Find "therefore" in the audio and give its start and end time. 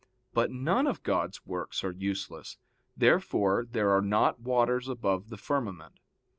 2.97-3.67